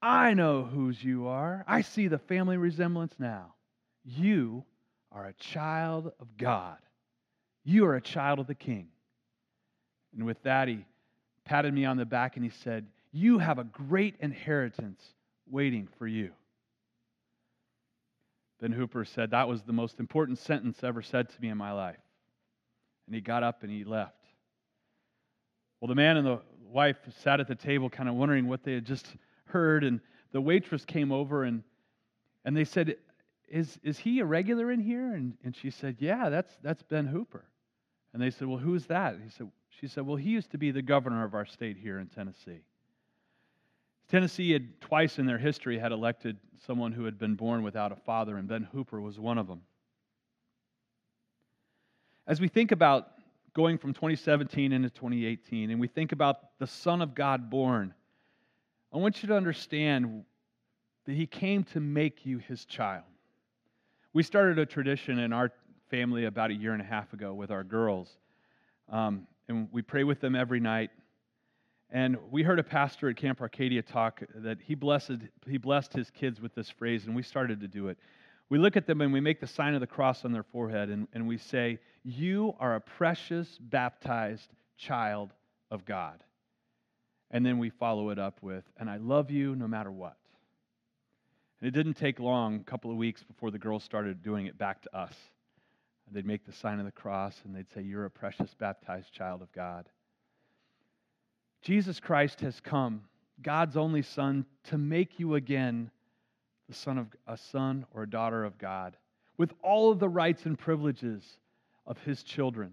I 0.00 0.35
know 0.35 0.62
whose 0.62 1.02
you 1.02 1.26
are. 1.26 1.64
I 1.67 1.83
see 1.83 2.09
the 2.09 2.19
family 2.19 2.57
resemblance 2.57 3.14
now. 3.19 3.55
You 4.05 4.64
are 5.11 5.26
a 5.26 5.33
child 5.35 6.12
of 6.21 6.37
God. 6.37 6.78
You 7.64 7.87
are 7.87 7.97
a 7.97 8.00
child 8.00 8.38
of 8.38 8.47
the 8.47 8.55
King. 8.55 8.88
And 10.14 10.25
with 10.25 10.43
that, 10.45 10.69
he 10.69 10.85
patted 11.45 11.75
me 11.75 11.85
on 11.85 11.97
the 11.97 12.05
back 12.05 12.37
and 12.37 12.45
he 12.45 12.50
said, 12.50 12.87
You 13.12 13.38
have 13.38 13.59
a 13.59 13.64
great 13.64 14.14
inheritance 14.21 15.02
waiting 15.50 15.88
for 15.99 16.07
you. 16.07 16.31
Ben 18.61 18.73
Hooper 18.73 19.05
said, 19.05 19.31
That 19.31 19.49
was 19.49 19.62
the 19.62 19.73
most 19.73 19.99
important 19.99 20.38
sentence 20.38 20.83
ever 20.83 21.02
said 21.02 21.28
to 21.28 21.40
me 21.40 21.49
in 21.49 21.59
my 21.59 21.73
life. 21.73 21.97
And 23.07 23.14
he 23.14 23.21
got 23.21 23.43
up 23.43 23.62
and 23.62 23.71
he 23.71 23.85
left. 23.85 24.14
Well, 25.81 25.88
the 25.88 25.95
man 25.95 26.17
and 26.17 26.26
the 26.26 26.40
wife 26.71 26.97
sat 27.23 27.40
at 27.40 27.49
the 27.49 27.55
table, 27.55 27.88
kind 27.88 28.09
of 28.09 28.14
wondering 28.14 28.49
what 28.49 28.64
they 28.64 28.75
had 28.75 28.85
just 28.85 29.07
heard. 29.49 29.85
And 29.85 30.00
the 30.33 30.40
waitress 30.40 30.85
came 30.85 31.12
over 31.12 31.45
and, 31.45 31.62
and 32.45 32.57
they 32.57 32.64
said, 32.64 32.97
is, 33.50 33.78
is 33.83 33.99
he 33.99 34.21
a 34.21 34.25
regular 34.25 34.71
in 34.71 34.81
here? 34.81 35.14
And, 35.14 35.35
and 35.45 35.57
she 35.57 35.71
said, 35.71 35.97
Yeah, 35.99 36.28
that's, 36.28 36.57
that's 36.62 36.83
Ben 36.83 37.07
Hooper. 37.07 37.45
And 38.12 38.23
they 38.23 38.31
said, 38.31 38.49
Well, 38.49 38.59
who's 38.59 38.87
that? 38.87 39.17
He 39.23 39.31
said, 39.31 39.50
she 39.71 39.88
said, 39.88 40.07
Well, 40.07 40.17
he 40.17 40.31
used 40.31 40.50
to 40.50 40.59
be 40.59 40.71
the 40.71 40.83
governor 40.83 41.25
of 41.25 41.35
our 41.35 41.47
state 41.47 41.76
here 41.76 41.99
in 41.99 42.09
Tennessee. 42.09 42.61
Tennessee 44.11 44.52
had 44.52 44.81
twice 44.81 45.19
in 45.19 45.26
their 45.26 45.38
history 45.38 45.78
had 45.78 45.93
elected 45.93 46.38
someone 46.67 46.93
who 46.93 47.05
had 47.05 47.19
been 47.19 47.35
born 47.35 47.62
without 47.62 47.93
a 47.93 47.97
father, 47.97 48.37
and 48.38 48.49
Ben 48.49 48.62
Hooper 48.73 49.00
was 49.00 49.19
one 49.19 49.37
of 49.37 49.47
them. 49.47 49.61
As 52.26 52.40
we 52.40 52.49
think 52.49 52.73
about 52.73 53.09
going 53.55 53.76
from 53.76 53.93
2017 53.93 54.73
into 54.73 54.88
2018, 54.90 55.71
and 55.71 55.81
we 55.81 55.88
think 55.88 56.12
about 56.12 56.59
the 56.59 56.67
Son 56.67 57.02
of 57.02 57.14
God 57.14 57.50
born, 57.50 57.93
I 58.92 58.97
want 58.97 59.23
you 59.23 59.28
to 59.28 59.37
understand 59.37 60.25
that 61.07 61.14
He 61.14 61.26
came 61.26 61.64
to 61.64 61.80
make 61.80 62.25
you 62.25 62.38
His 62.38 62.64
child. 62.64 63.04
We 64.12 64.23
started 64.23 64.59
a 64.59 64.66
tradition 64.66 65.18
in 65.18 65.33
our 65.33 65.52
family 65.90 66.25
about 66.25 66.50
a 66.50 66.54
year 66.54 66.73
and 66.73 66.83
a 66.83 66.85
half 66.85 67.12
ago 67.12 67.35
with 67.35 67.50
our 67.50 67.64
girls. 67.64 68.16
Um, 68.90 69.26
and 69.49 69.68
we 69.73 69.83
pray 69.83 70.04
with 70.04 70.21
them 70.21 70.35
every 70.35 70.61
night. 70.61 70.90
And 71.90 72.18
we 72.31 72.42
heard 72.42 72.59
a 72.59 72.64
pastor 72.64 73.09
at 73.09 73.16
Camp 73.16 73.40
Arcadia 73.40 73.83
talk 73.83 74.22
that 74.35 74.59
he 74.61 74.74
blessed, 74.74 75.18
he 75.46 75.57
blessed 75.57 75.92
his 75.92 76.11
kids 76.11 76.40
with 76.40 76.55
this 76.55 76.68
phrase, 76.68 77.07
and 77.07 77.16
we 77.16 77.22
started 77.22 77.61
to 77.61 77.68
do 77.68 77.88
it. 77.88 77.98
We 78.51 78.59
look 78.59 78.77
at 78.77 78.87
them 78.87 79.01
and 79.01 79.12
we 79.12 79.20
make 79.20 79.40
the 79.40 79.46
sign 79.46 79.74
of 79.74 79.81
the 79.81 79.87
cross 79.87 80.24
on 80.24 80.33
their 80.33 80.42
forehead, 80.42 80.90
and, 80.90 81.09
and 81.12 81.27
we 81.27 81.38
say, 81.38 81.79
You 82.05 82.55
are 82.59 82.77
a 82.77 82.81
precious, 82.81 83.59
baptized 83.59 84.51
child 84.77 85.33
of 85.70 85.85
God. 85.85 86.22
And 87.31 87.45
then 87.45 87.59
we 87.59 87.71
follow 87.71 88.11
it 88.11 88.19
up 88.19 88.43
with, 88.43 88.64
And 88.79 88.88
I 88.88 88.97
love 88.97 89.31
you 89.31 89.55
no 89.55 89.69
matter 89.69 89.91
what. 89.91 90.17
And 91.61 91.69
it 91.69 91.73
didn't 91.73 91.95
take 91.95 92.21
long, 92.21 92.57
a 92.57 92.71
couple 92.71 92.91
of 92.91 92.97
weeks, 92.97 93.23
before 93.23 93.51
the 93.51 93.59
girls 93.59 93.85
started 93.85 94.23
doing 94.23 94.47
it 94.47 94.57
back 94.57 94.83
to 94.83 94.97
us. 94.97 95.14
They'd 96.11 96.27
make 96.27 96.47
the 96.47 96.53
sign 96.53 96.79
of 96.79 96.87
the 96.87 96.93
cross 96.93 97.38
and 97.45 97.55
they'd 97.55 97.71
say, 97.71 97.83
You're 97.83 98.07
a 98.07 98.11
precious 98.11 98.55
baptized 98.55 99.12
child 99.12 99.43
of 99.43 99.53
God. 99.53 99.88
Jesus 101.61 102.01
Christ 102.01 102.41
has 102.41 102.61
come, 102.61 103.03
God's 103.43 103.77
only 103.77 104.03
Son, 104.03 104.47
to 104.64 104.79
make 104.79 105.19
you 105.19 105.35
again 105.35 105.91
the 106.69 106.75
son 106.75 106.99
of 106.99 107.09
a 107.27 107.37
son 107.37 107.87
or 107.93 108.03
a 108.03 108.11
daughter 108.11 108.45
of 108.45 108.59
God, 108.59 108.97
with 109.37 109.53
all 109.62 109.91
of 109.91 109.99
the 109.99 110.09
rights 110.09 110.47
and 110.47 110.59
privileges 110.59 111.38
of 111.87 111.99
his 111.99 112.23
children. 112.23 112.73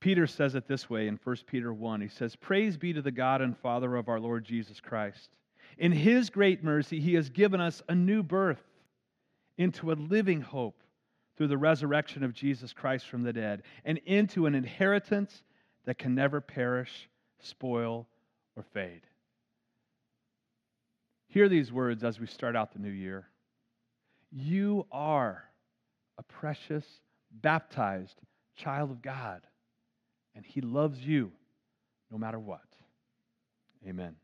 Peter 0.00 0.26
says 0.26 0.54
it 0.54 0.68
this 0.68 0.90
way 0.90 1.08
in 1.08 1.18
1 1.22 1.36
Peter 1.46 1.72
1. 1.72 2.00
He 2.00 2.08
says, 2.08 2.36
Praise 2.36 2.76
be 2.76 2.92
to 2.92 3.02
the 3.02 3.10
God 3.10 3.40
and 3.40 3.56
Father 3.56 3.96
of 3.96 4.08
our 4.08 4.20
Lord 4.20 4.44
Jesus 4.44 4.80
Christ. 4.80 5.30
In 5.78 5.92
his 5.92 6.30
great 6.30 6.62
mercy, 6.62 7.00
he 7.00 7.14
has 7.14 7.30
given 7.30 7.60
us 7.60 7.82
a 7.88 7.94
new 7.94 8.22
birth 8.22 8.62
into 9.58 9.90
a 9.90 9.94
living 9.94 10.40
hope 10.40 10.82
through 11.36 11.48
the 11.48 11.58
resurrection 11.58 12.24
of 12.24 12.32
Jesus 12.32 12.72
Christ 12.72 13.06
from 13.08 13.22
the 13.22 13.32
dead, 13.32 13.62
and 13.84 13.98
into 14.06 14.46
an 14.46 14.54
inheritance 14.54 15.42
that 15.84 15.98
can 15.98 16.14
never 16.14 16.40
perish, 16.40 17.08
spoil, 17.40 18.06
or 18.56 18.62
fade. 18.62 19.02
Hear 21.28 21.48
these 21.48 21.70
words 21.70 22.04
as 22.04 22.18
we 22.18 22.26
start 22.26 22.56
out 22.56 22.72
the 22.72 22.78
new 22.78 22.90
year. 22.90 23.28
You 24.32 24.86
are 24.90 25.44
a 26.18 26.22
precious, 26.22 26.86
baptized 27.30 28.18
child 28.56 28.90
of 28.90 29.02
God, 29.02 29.42
and 30.36 30.44
He 30.44 30.60
loves 30.60 31.00
you 31.00 31.32
no 32.10 32.18
matter 32.18 32.38
what. 32.38 32.60
Amen. 33.86 34.14